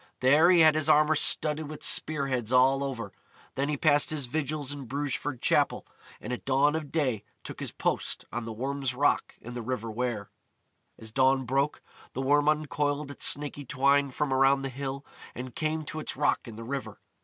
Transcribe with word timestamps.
There 0.19 0.49
he 0.49 0.61
had 0.61 0.73
his 0.73 0.89
armour 0.89 1.13
studded 1.13 1.69
with 1.69 1.83
spear 1.83 2.25
heads 2.25 2.51
all 2.51 2.83
over. 2.83 3.13
Then 3.53 3.69
he 3.69 3.77
passed 3.77 4.09
his 4.09 4.25
vigils 4.25 4.71
in 4.71 4.85
Brugeford 4.85 5.43
Chapel, 5.43 5.85
and 6.19 6.33
at 6.33 6.43
dawn 6.43 6.75
of 6.75 6.91
day 6.91 7.23
took 7.43 7.59
his 7.59 7.71
post 7.71 8.25
on 8.33 8.45
the 8.45 8.51
Worm's 8.51 8.95
Rock 8.95 9.35
in 9.39 9.53
the 9.53 9.61
River 9.61 9.91
Wear. 9.91 10.31
As 10.97 11.11
dawn 11.11 11.45
broke, 11.45 11.83
the 12.13 12.21
Worm 12.23 12.49
uncoiled 12.49 13.11
its 13.11 13.25
snaky 13.27 13.63
twine 13.63 14.09
from 14.09 14.33
around 14.33 14.63
the 14.63 14.69
hill, 14.69 15.05
and 15.35 15.53
came 15.53 15.83
to 15.85 15.99
its 15.99 16.17
rock 16.17 16.47
in 16.47 16.55
the 16.55 16.63
river. 16.63 16.99